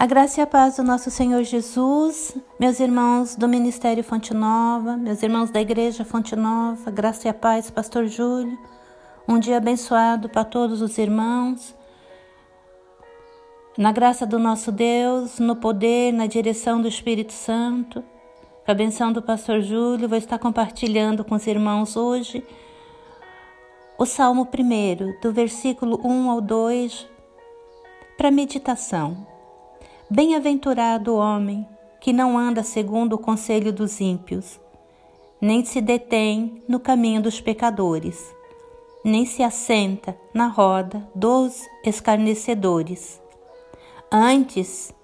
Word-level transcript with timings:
A 0.00 0.06
graça 0.06 0.38
e 0.38 0.42
a 0.44 0.46
paz 0.46 0.76
do 0.76 0.84
nosso 0.84 1.10
Senhor 1.10 1.42
Jesus, 1.42 2.36
meus 2.56 2.78
irmãos 2.78 3.34
do 3.34 3.48
Ministério 3.48 4.04
Fonte 4.04 4.32
Nova, 4.32 4.96
meus 4.96 5.20
irmãos 5.24 5.50
da 5.50 5.60
Igreja 5.60 6.04
Fonte 6.04 6.36
Nova, 6.36 6.88
graça 6.88 7.26
e 7.26 7.30
a 7.30 7.34
paz, 7.34 7.68
Pastor 7.68 8.06
Júlio. 8.06 8.56
Um 9.26 9.40
dia 9.40 9.56
abençoado 9.56 10.28
para 10.28 10.44
todos 10.44 10.82
os 10.82 10.96
irmãos. 10.98 11.74
Na 13.76 13.90
graça 13.90 14.24
do 14.24 14.38
nosso 14.38 14.70
Deus, 14.70 15.40
no 15.40 15.56
poder, 15.56 16.12
na 16.12 16.28
direção 16.28 16.80
do 16.80 16.86
Espírito 16.86 17.32
Santo. 17.32 18.00
Com 18.64 18.70
a 18.70 18.74
benção 18.74 19.12
do 19.12 19.20
Pastor 19.20 19.62
Júlio, 19.62 20.08
vou 20.08 20.16
estar 20.16 20.38
compartilhando 20.38 21.24
com 21.24 21.34
os 21.34 21.44
irmãos 21.48 21.96
hoje 21.96 22.46
o 23.98 24.06
Salmo 24.06 24.46
1, 24.46 25.20
do 25.20 25.32
versículo 25.32 26.00
1 26.04 26.30
ao 26.30 26.40
2, 26.40 27.04
para 28.16 28.30
meditação. 28.30 29.37
Bem-aventurado 30.10 31.12
o 31.12 31.18
homem 31.18 31.68
que 32.00 32.14
não 32.14 32.38
anda 32.38 32.62
segundo 32.62 33.12
o 33.12 33.18
conselho 33.18 33.72
dos 33.72 34.00
ímpios, 34.00 34.58
nem 35.38 35.62
se 35.64 35.82
detém 35.82 36.62
no 36.66 36.80
caminho 36.80 37.20
dos 37.20 37.42
pecadores, 37.42 38.34
nem 39.04 39.26
se 39.26 39.42
assenta 39.42 40.16
na 40.32 40.46
roda 40.46 41.06
dos 41.14 41.62
escarnecedores. 41.84 43.20
Antes 44.10 44.94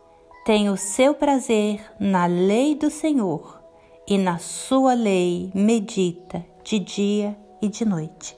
tem 0.47 0.71
o 0.71 0.77
seu 0.77 1.15
prazer 1.15 1.85
na 2.01 2.25
lei 2.25 2.75
do 2.75 2.91
Senhor, 2.91 3.63
e 4.07 4.19
na 4.19 4.39
sua 4.39 4.95
lei 4.95 5.51
medita 5.55 6.45
de 6.63 6.79
dia 6.79 7.37
e 7.61 7.69
de 7.69 7.85
noite. 7.85 8.37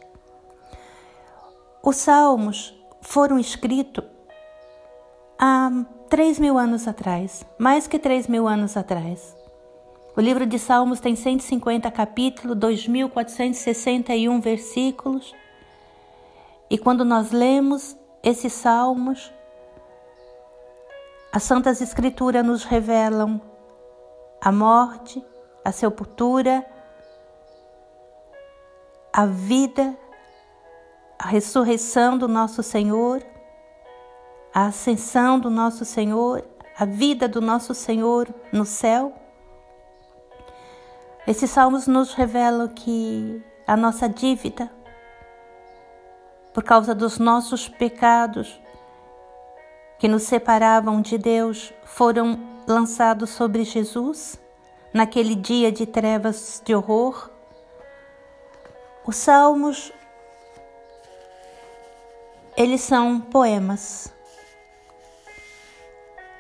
Os 1.83 1.97
salmos 1.97 2.75
foram 3.01 3.39
escritos 3.39 4.05
há 5.39 5.71
três 6.09 6.39
mil 6.39 6.57
anos 6.57 6.87
atrás, 6.87 7.45
mais 7.59 7.87
que 7.87 7.99
três 7.99 8.27
mil 8.27 8.47
anos 8.47 8.77
atrás. 8.77 9.37
O 10.17 10.21
livro 10.21 10.47
de 10.47 10.59
Salmos 10.59 10.99
tem 10.99 11.15
150 11.15 11.91
capítulos, 11.91 12.57
2.461 12.57 14.41
versículos. 14.41 15.35
E 16.71 16.79
quando 16.79 17.05
nós 17.05 17.33
lemos 17.33 17.95
esses 18.23 18.53
salmos, 18.55 19.31
as 21.31 21.43
Santas 21.43 21.83
Escrituras 21.83 22.45
nos 22.45 22.65
revelam 22.65 23.39
a 24.41 24.51
morte, 24.51 25.23
a 25.63 25.71
sepultura, 25.71 26.65
a 29.13 29.27
vida, 29.27 29.95
a 31.19 31.29
ressurreição 31.29 32.17
do 32.17 32.27
nosso 32.27 32.63
Senhor 32.63 33.23
a 34.57 34.69
ascensão 34.69 35.39
do 35.39 35.51
nosso 35.51 35.85
Senhor, 35.85 36.43
a 36.79 36.87
vida 36.87 37.29
do 37.29 37.43
nosso 37.43 37.75
Senhor 37.75 38.27
no 38.51 38.65
céu. 38.65 39.13
Esses 41.27 41.51
salmos 41.51 41.87
nos 41.87 42.15
revelam 42.15 42.67
que 42.69 43.45
a 43.67 43.77
nossa 43.77 44.09
dívida, 44.09 44.73
por 46.55 46.65
causa 46.65 46.95
dos 46.95 47.19
nossos 47.19 47.69
pecados 47.69 48.59
que 49.99 50.09
nos 50.09 50.23
separavam 50.23 51.03
de 51.03 51.19
Deus, 51.19 51.71
foram 51.85 52.41
lançados 52.67 53.29
sobre 53.29 53.63
Jesus 53.63 54.41
naquele 54.91 55.35
dia 55.35 55.71
de 55.71 55.85
trevas 55.85 56.63
de 56.65 56.75
horror. 56.75 57.31
Os 59.05 59.17
salmos 59.17 59.93
eles 62.57 62.81
são 62.81 63.21
poemas 63.21 64.16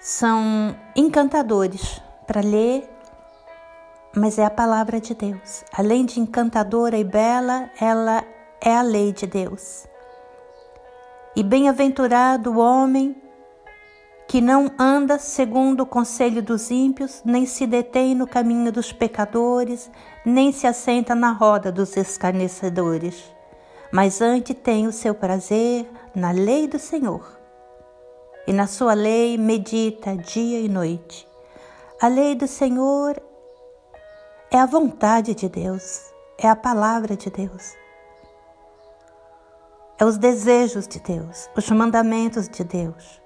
são 0.06 0.76
encantadores 0.94 2.00
para 2.28 2.40
ler, 2.40 2.88
mas 4.14 4.38
é 4.38 4.44
a 4.44 4.50
palavra 4.50 5.00
de 5.00 5.14
Deus. 5.14 5.64
Além 5.76 6.06
de 6.06 6.20
encantadora 6.20 6.96
e 6.96 7.02
bela, 7.02 7.68
ela 7.80 8.24
é 8.61 8.72
a 8.72 8.83
lei 8.83 9.12
de 9.12 9.27
Deus. 9.27 9.84
E 11.34 11.42
bem-aventurado 11.42 12.52
o 12.52 12.58
homem 12.58 13.20
que 14.28 14.40
não 14.40 14.70
anda 14.78 15.18
segundo 15.18 15.80
o 15.80 15.86
conselho 15.86 16.40
dos 16.40 16.70
ímpios, 16.70 17.22
nem 17.24 17.45
se 17.45 17.66
detém 17.66 18.14
no 18.14 18.28
caminho 18.28 18.70
dos 18.70 18.92
pecadores, 18.92 19.90
nem 20.24 20.52
se 20.52 20.68
assenta 20.68 21.16
na 21.16 21.33
roda 21.33 21.72
dos 21.72 21.96
escarnecedores, 21.96 23.24
mas 23.90 24.20
antes 24.20 24.55
tem 24.55 24.86
o 24.86 24.92
seu 24.92 25.16
prazer 25.16 25.90
na 26.14 26.30
lei 26.30 26.68
do 26.68 26.78
Senhor 26.78 27.36
e 28.46 28.52
na 28.52 28.67
sua 28.67 28.95
lei 28.95 29.36
medita 29.36 30.17
dia 30.17 30.61
e 30.61 30.68
noite. 30.68 31.29
A 32.01 32.08
lei 32.08 32.34
do 32.34 32.46
Senhor 32.46 33.20
é 34.51 34.58
a 34.58 34.67
vontade 34.67 35.34
de 35.34 35.48
Deus, 35.48 36.12
é 36.39 36.48
a 36.48 36.55
palavra 36.55 37.17
de 37.17 37.30
Deus. 37.30 37.74
É 39.98 40.05
os 40.05 40.18
desejos 40.18 40.86
de 40.86 41.01
Deus, 41.01 41.48
os 41.57 41.70
mandamentos 41.70 42.48
de 42.48 42.62
Deus. 42.62 43.20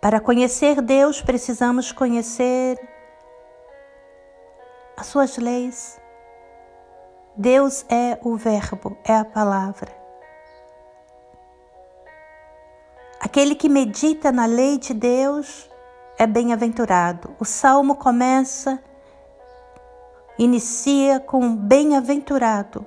Para 0.00 0.20
conhecer 0.20 0.80
Deus, 0.80 1.20
precisamos 1.20 1.90
conhecer 1.90 2.78
as 4.96 5.06
suas 5.06 5.36
leis. 5.36 6.00
Deus 7.36 7.84
é 7.88 8.18
o 8.22 8.36
Verbo, 8.36 8.96
é 9.02 9.16
a 9.16 9.24
palavra. 9.24 10.05
Aquele 13.36 13.54
que 13.54 13.68
medita 13.68 14.32
na 14.32 14.46
lei 14.46 14.78
de 14.78 14.94
Deus 14.94 15.68
é 16.16 16.26
bem-aventurado. 16.26 17.36
O 17.38 17.44
salmo 17.44 17.94
começa, 17.94 18.82
inicia 20.38 21.20
com 21.20 21.54
bem-aventurado, 21.54 22.86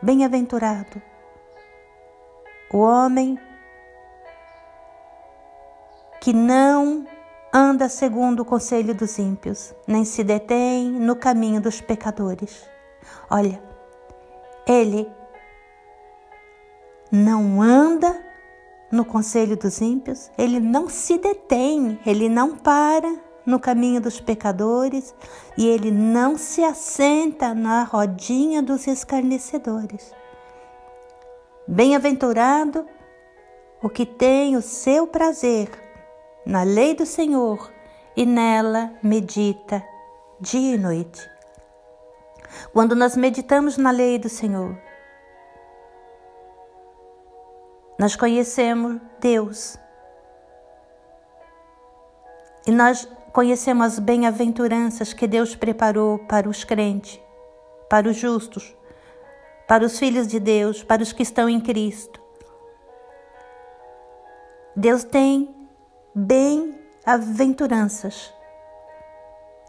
bem-aventurado. 0.00 1.02
O 2.72 2.78
homem 2.78 3.36
que 6.20 6.32
não 6.32 7.04
anda 7.52 7.88
segundo 7.88 8.42
o 8.42 8.44
conselho 8.44 8.94
dos 8.94 9.18
ímpios, 9.18 9.74
nem 9.88 10.04
se 10.04 10.22
detém 10.22 10.88
no 10.88 11.16
caminho 11.16 11.60
dos 11.60 11.80
pecadores. 11.80 12.64
Olha, 13.28 13.60
ele 14.68 15.10
não 17.10 17.60
anda 17.60 18.29
no 18.90 19.04
conselho 19.04 19.56
dos 19.56 19.80
ímpios, 19.80 20.30
ele 20.36 20.58
não 20.58 20.88
se 20.88 21.18
detém, 21.18 21.98
ele 22.04 22.28
não 22.28 22.56
para 22.56 23.14
no 23.46 23.58
caminho 23.58 24.00
dos 24.00 24.20
pecadores 24.20 25.14
e 25.56 25.66
ele 25.66 25.90
não 25.90 26.36
se 26.36 26.62
assenta 26.62 27.54
na 27.54 27.84
rodinha 27.84 28.62
dos 28.62 28.86
escarnecedores. 28.86 30.12
Bem-aventurado 31.66 32.86
o 33.82 33.88
que 33.88 34.04
tem 34.04 34.56
o 34.56 34.62
seu 34.62 35.06
prazer 35.06 35.70
na 36.44 36.62
lei 36.62 36.94
do 36.94 37.06
Senhor 37.06 37.72
e 38.16 38.26
nela 38.26 38.92
medita 39.02 39.82
dia 40.40 40.74
e 40.74 40.78
noite. 40.78 41.30
Quando 42.72 42.96
nós 42.96 43.16
meditamos 43.16 43.76
na 43.76 43.90
lei 43.90 44.18
do 44.18 44.28
Senhor, 44.28 44.76
nós 48.00 48.16
conhecemos 48.16 48.98
Deus. 49.20 49.78
E 52.66 52.70
nós 52.70 53.06
conhecemos 53.30 53.84
as 53.84 53.98
bem-aventuranças 53.98 55.12
que 55.12 55.26
Deus 55.26 55.54
preparou 55.54 56.18
para 56.20 56.48
os 56.48 56.64
crentes, 56.64 57.20
para 57.90 58.08
os 58.08 58.16
justos, 58.16 58.74
para 59.68 59.84
os 59.84 59.98
filhos 59.98 60.26
de 60.26 60.40
Deus, 60.40 60.82
para 60.82 61.02
os 61.02 61.12
que 61.12 61.22
estão 61.22 61.46
em 61.46 61.60
Cristo. 61.60 62.18
Deus 64.74 65.04
tem 65.04 65.54
bem-aventuranças. 66.14 68.32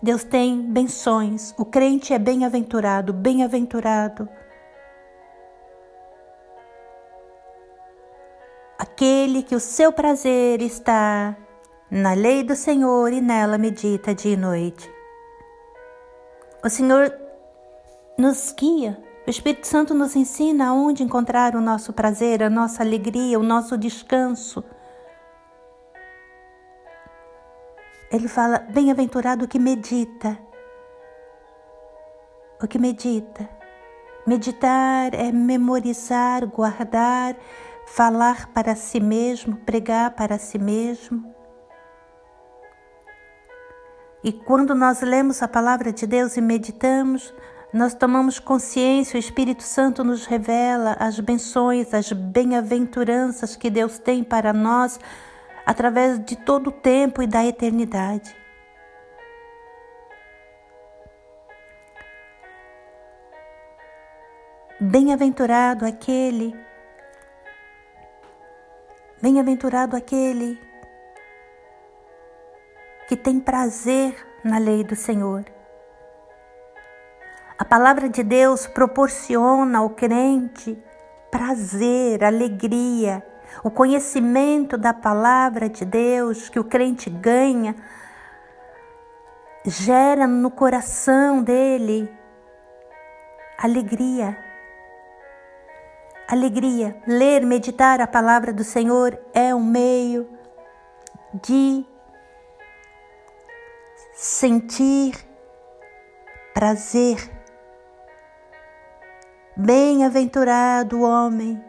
Deus 0.02 0.24
tem 0.24 0.72
benções. 0.72 1.54
O 1.58 1.66
crente 1.66 2.14
é 2.14 2.18
bem-aventurado, 2.18 3.12
bem-aventurado 3.12 4.30
aquele 9.02 9.42
que 9.42 9.56
o 9.56 9.60
seu 9.60 9.92
prazer 9.92 10.62
está 10.62 11.36
na 11.90 12.14
lei 12.14 12.44
do 12.44 12.56
Senhor 12.56 13.12
e 13.12 13.20
nela 13.20 13.58
medita 13.58 14.14
dia 14.14 14.34
e 14.34 14.38
noite. 14.38 14.94
O 16.64 16.70
Senhor 16.70 17.12
nos 18.16 18.54
guia, 18.56 19.02
o 19.26 19.30
Espírito 19.32 19.66
Santo 19.66 19.96
nos 19.96 20.16
ensina 20.16 20.72
onde 20.76 21.02
encontrar 21.02 21.56
o 21.56 21.62
nosso 21.62 21.92
prazer, 21.92 22.44
a 22.44 22.50
nossa 22.50 22.84
alegria, 22.84 23.40
o 23.40 23.44
nosso 23.44 23.76
descanso. 23.76 24.64
Ele 28.12 28.28
fala: 28.28 28.60
bem-aventurado 28.60 29.46
o 29.46 29.48
que 29.48 29.58
medita. 29.58 30.38
O 32.62 32.68
que 32.68 32.78
medita. 32.78 33.50
Meditar 34.28 35.16
é 35.16 35.32
memorizar, 35.32 36.46
guardar, 36.46 37.36
falar 37.96 38.48
para 38.48 38.76
si 38.76 39.00
mesmo, 39.00 39.58
pregar 39.58 40.12
para 40.12 40.38
si 40.38 40.58
mesmo. 40.58 41.34
E 44.24 44.32
quando 44.32 44.74
nós 44.74 45.02
lemos 45.02 45.42
a 45.42 45.48
palavra 45.48 45.92
de 45.92 46.08
Deus 46.08 46.38
e 46.38 46.42
meditamos, 46.42 47.34
nós 47.74 47.94
tomamos 47.94 48.40
consciência, 48.40 49.18
o 49.18 49.20
Espírito 49.20 49.64
Santo 49.64 50.04
nos 50.04 50.26
revela 50.26 50.96
as 51.00 51.20
benções, 51.20 51.94
as 51.94 52.12
bem-aventuranças 52.12 53.56
que 53.56 53.70
Deus 53.70 53.98
tem 53.98 54.24
para 54.24 54.54
nós 54.54 55.00
através 55.66 56.24
de 56.24 56.36
todo 56.36 56.68
o 56.68 56.72
tempo 56.72 57.22
e 57.22 57.28
da 57.28 57.46
eternidade. 57.46 58.36
Bem-aventurado 64.80 65.86
aquele, 65.86 66.56
bem-aventurado 69.22 69.96
aquele 69.96 70.60
que 73.08 73.16
tem 73.16 73.40
prazer 73.40 74.16
na 74.44 74.58
lei 74.58 74.84
do 74.84 74.96
Senhor. 74.96 75.46
A 77.58 77.64
palavra 77.64 78.10
de 78.10 78.24
Deus 78.24 78.66
proporciona 78.66 79.80
ao 79.80 79.92
crente 79.92 80.82
prazer, 81.30 82.24
alegria, 82.24 83.26
o 83.64 83.70
conhecimento 83.70 84.78
da 84.78 84.94
palavra 84.94 85.70
de 85.70 85.86
Deus 85.86 86.50
que 86.50 86.60
o 86.60 86.64
crente 86.64 87.10
ganha 87.10 87.76
gera 89.66 90.26
no 90.26 90.50
coração 90.50 91.44
dele 91.44 92.12
alegria. 93.58 94.51
Alegria. 96.32 96.96
Ler, 97.06 97.46
meditar 97.46 98.00
a 98.00 98.08
palavra 98.08 98.54
do 98.54 98.64
Senhor 98.64 99.20
é 99.34 99.54
um 99.54 99.62
meio 99.62 100.30
de 101.34 101.86
sentir 104.14 105.14
prazer 106.54 107.18
Bem-aventurado 109.58 111.00
o 111.00 111.02
homem 111.02 111.62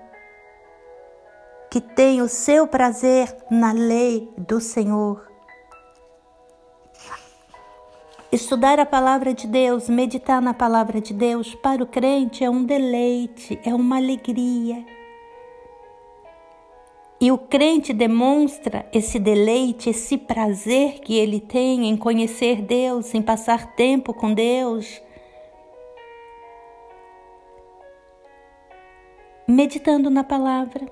que 1.68 1.80
tem 1.80 2.22
o 2.22 2.28
seu 2.28 2.64
prazer 2.68 3.36
na 3.50 3.72
lei 3.72 4.32
do 4.38 4.60
Senhor. 4.60 5.31
Estudar 8.32 8.80
a 8.80 8.86
palavra 8.86 9.34
de 9.34 9.46
Deus, 9.46 9.90
meditar 9.90 10.40
na 10.40 10.54
palavra 10.54 11.00
de 11.00 11.12
Deus, 11.12 11.54
para 11.54 11.82
o 11.82 11.86
crente 11.86 12.42
é 12.42 12.48
um 12.48 12.64
deleite, 12.64 13.60
é 13.62 13.74
uma 13.74 13.98
alegria. 13.98 14.84
E 17.20 17.30
o 17.30 17.36
crente 17.36 17.92
demonstra 17.92 18.88
esse 18.92 19.18
deleite, 19.18 19.90
esse 19.90 20.16
prazer 20.16 21.00
que 21.00 21.14
ele 21.14 21.38
tem 21.38 21.88
em 21.88 21.96
conhecer 21.96 22.62
Deus, 22.62 23.14
em 23.14 23.20
passar 23.20 23.74
tempo 23.76 24.14
com 24.14 24.32
Deus 24.32 25.00
meditando 29.46 30.08
na 30.08 30.24
palavra, 30.24 30.86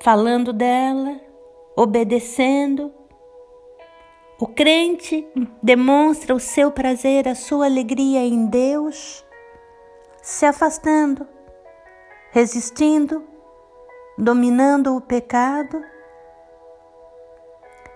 falando 0.00 0.52
dela, 0.52 1.20
obedecendo. 1.76 2.99
O 4.40 4.46
crente 4.46 5.28
demonstra 5.62 6.34
o 6.34 6.40
seu 6.40 6.72
prazer, 6.72 7.28
a 7.28 7.34
sua 7.34 7.66
alegria 7.66 8.20
em 8.20 8.46
Deus, 8.46 9.22
se 10.22 10.46
afastando, 10.46 11.28
resistindo, 12.30 13.22
dominando 14.16 14.96
o 14.96 15.00
pecado, 15.02 15.84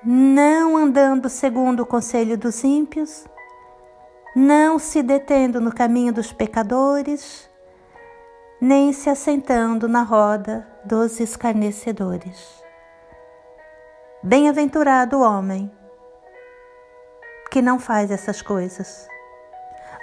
não 0.05 0.77
andando 0.77 1.31
segundo 1.31 1.81
o 1.81 1.87
conselho 1.87 2.37
dos 2.37 2.63
ímpios, 2.63 3.25
não 4.37 4.79
se 4.79 5.03
detendo 5.03 5.63
no 5.63 5.75
caminho 5.75 6.13
dos 6.13 6.31
pecadores, 6.31 7.49
nem 8.61 8.93
se 8.93 9.09
assentando 9.09 9.89
na 9.89 10.03
roda 10.03 10.69
dos 10.85 11.21
escarnecedores. 11.21 12.63
Bem-aventurado 14.23 15.17
o 15.17 15.23
homem 15.23 15.73
que 17.55 17.63
não 17.63 17.79
faz 17.79 18.11
essas 18.11 18.43
coisas, 18.43 19.07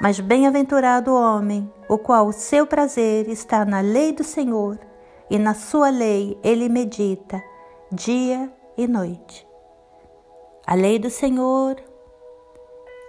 mas 0.01 0.21
bem-aventurado 0.21 1.11
o 1.11 1.21
homem 1.21 1.69
o 1.89 1.97
qual 1.97 2.27
o 2.27 2.31
seu 2.31 2.65
prazer 2.65 3.27
está 3.27 3.65
na 3.65 3.81
lei 3.81 4.13
do 4.13 4.23
Senhor 4.23 4.79
e 5.29 5.37
na 5.37 5.53
sua 5.53 5.89
lei 5.89 6.39
ele 6.41 6.69
medita 6.69 7.43
dia 7.91 8.49
e 8.77 8.87
noite. 8.87 9.45
A 10.65 10.75
lei 10.75 10.97
do 10.97 11.09
Senhor 11.09 11.75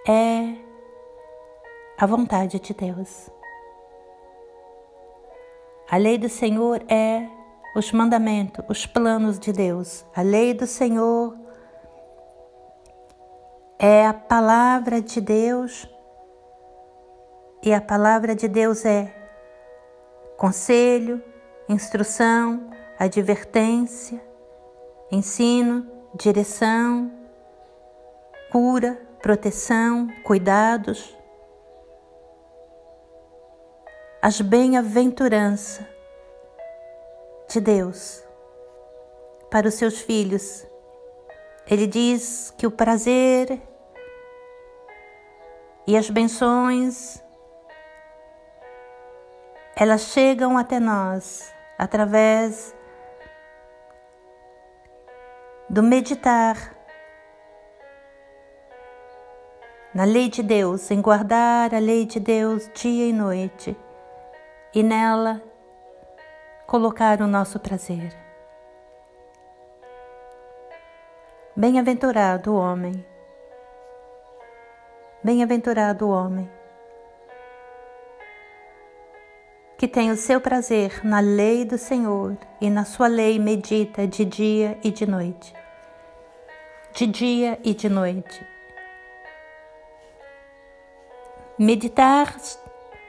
é 0.05 0.57
a 1.97 2.05
vontade 2.05 2.59
de 2.59 2.73
Deus. 2.73 3.29
A 5.89 5.95
lei 5.95 6.17
do 6.17 6.27
Senhor 6.27 6.83
é 6.89 7.29
os 7.77 7.93
mandamentos, 7.93 8.65
os 8.67 8.85
planos 8.85 9.39
de 9.39 9.53
Deus. 9.53 10.05
A 10.13 10.21
lei 10.21 10.53
do 10.53 10.67
Senhor 10.67 11.33
é 13.85 14.07
a 14.07 14.13
palavra 14.13 15.01
de 15.01 15.19
Deus 15.19 15.85
e 17.61 17.73
a 17.73 17.81
palavra 17.81 18.33
de 18.33 18.47
Deus 18.47 18.85
é 18.85 19.13
conselho, 20.37 21.21
instrução, 21.67 22.69
advertência, 22.97 24.23
ensino, 25.11 25.85
direção, 26.15 27.11
cura, 28.53 28.97
proteção, 29.21 30.07
cuidados 30.23 31.13
as 34.21 34.39
bem-aventuranças 34.39 35.85
de 37.49 37.59
Deus 37.59 38.23
para 39.51 39.67
os 39.67 39.73
seus 39.73 39.99
filhos. 39.99 40.65
Ele 41.67 41.85
diz 41.85 42.53
que 42.57 42.65
o 42.65 42.71
prazer 42.71 43.72
e 45.85 45.97
as 45.97 46.09
benções 46.09 47.23
elas 49.75 50.01
chegam 50.01 50.57
até 50.57 50.79
nós 50.79 51.53
através 51.77 52.75
do 55.69 55.81
meditar 55.81 56.73
na 59.93 60.05
lei 60.05 60.27
de 60.27 60.41
Deus, 60.41 60.89
em 60.89 61.01
guardar 61.01 61.73
a 61.73 61.79
lei 61.79 62.05
de 62.05 62.19
Deus 62.19 62.69
dia 62.73 63.07
e 63.07 63.13
noite 63.13 63.75
e 64.73 64.81
nela 64.81 65.41
colocar 66.65 67.21
o 67.21 67.27
nosso 67.27 67.59
prazer. 67.59 68.11
Bem-aventurado 71.55 72.53
o 72.53 72.57
homem, 72.57 73.05
bem-aventurado 75.23 76.05
o 76.05 76.09
homem 76.09 76.49
que 79.77 79.87
tem 79.87 80.11
o 80.11 80.15
seu 80.15 80.39
prazer 80.39 81.01
na 81.03 81.19
lei 81.19 81.65
do 81.65 81.77
Senhor 81.77 82.37
e 82.61 82.69
na 82.69 82.85
sua 82.85 83.07
lei 83.07 83.37
medita 83.37 84.07
de 84.07 84.23
dia 84.23 84.77
e 84.81 84.89
de 84.89 85.05
noite. 85.05 85.53
De 86.93 87.05
dia 87.05 87.59
e 87.65 87.73
de 87.73 87.89
noite. 87.89 88.47
Meditar 91.59 92.33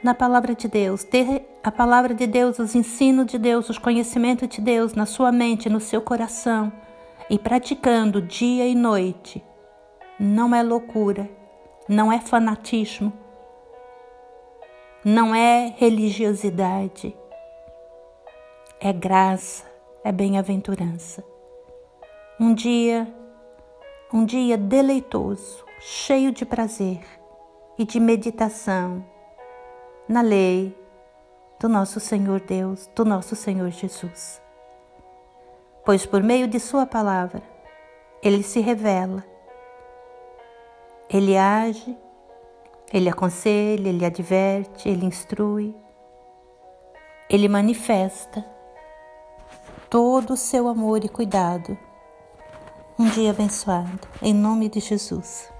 na 0.03 0.13
palavra 0.13 0.53
de 0.53 0.67
Deus, 0.67 1.05
ter 1.05 1.47
a 1.63 1.71
palavra 1.71 2.13
de 2.13 2.27
Deus, 2.27 2.59
os 2.59 2.75
ensinos 2.75 3.25
de 3.25 3.37
Deus, 3.37 3.69
os 3.69 3.77
conhecimentos 3.77 4.49
de 4.49 4.59
Deus 4.59 4.93
na 4.93 5.05
sua 5.05 5.31
mente, 5.31 5.69
no 5.69 5.79
seu 5.79 6.01
coração 6.01 6.73
e 7.29 7.39
praticando 7.39 8.21
dia 8.21 8.67
e 8.67 8.75
noite, 8.75 9.41
não 10.19 10.53
é 10.53 10.61
loucura, 10.61 11.29
não 11.87 12.11
é 12.11 12.19
fanatismo, 12.19 13.13
não 15.03 15.35
é 15.35 15.73
religiosidade, 15.77 17.15
é 18.79 18.91
graça, 18.91 19.63
é 20.03 20.11
bem-aventurança. 20.11 21.23
Um 22.39 22.53
dia, 22.55 23.07
um 24.11 24.25
dia 24.25 24.57
deleitoso, 24.57 25.63
cheio 25.79 26.31
de 26.31 26.43
prazer 26.43 27.01
e 27.77 27.85
de 27.85 27.99
meditação 27.99 29.05
na 30.09 30.21
lei 30.21 30.75
do 31.59 31.69
nosso 31.69 31.99
Senhor 31.99 32.39
Deus, 32.39 32.89
do 32.95 33.05
nosso 33.05 33.35
Senhor 33.35 33.69
Jesus. 33.69 34.41
Pois 35.85 36.03
por 36.03 36.23
meio 36.23 36.47
de 36.47 36.59
Sua 36.59 36.87
palavra, 36.87 37.43
Ele 38.23 38.41
se 38.41 38.59
revela, 38.59 39.23
Ele 41.09 41.37
age, 41.37 41.97
Ele 42.91 43.09
aconselha, 43.09 43.89
Ele 43.89 44.05
adverte, 44.05 44.89
Ele 44.89 45.05
instrui, 45.05 45.75
Ele 47.29 47.47
manifesta 47.47 48.45
todo 49.89 50.33
o 50.33 50.37
seu 50.37 50.67
amor 50.67 51.03
e 51.03 51.09
cuidado. 51.09 51.77
Um 52.97 53.09
dia 53.09 53.31
abençoado, 53.31 54.07
em 54.21 54.33
nome 54.33 54.69
de 54.69 54.79
Jesus. 54.79 55.54